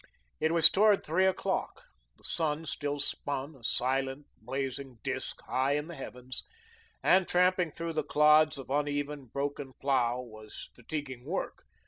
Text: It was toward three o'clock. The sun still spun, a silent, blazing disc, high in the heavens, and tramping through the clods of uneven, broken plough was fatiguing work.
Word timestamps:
It 0.39 0.51
was 0.51 0.71
toward 0.71 1.03
three 1.03 1.27
o'clock. 1.27 1.83
The 2.17 2.23
sun 2.23 2.65
still 2.65 2.99
spun, 2.99 3.55
a 3.55 3.63
silent, 3.63 4.25
blazing 4.39 4.97
disc, 5.03 5.39
high 5.43 5.73
in 5.73 5.89
the 5.89 5.93
heavens, 5.93 6.43
and 7.03 7.27
tramping 7.27 7.71
through 7.71 7.93
the 7.93 8.03
clods 8.03 8.57
of 8.57 8.71
uneven, 8.71 9.25
broken 9.25 9.73
plough 9.79 10.21
was 10.21 10.71
fatiguing 10.73 11.23
work. 11.23 11.65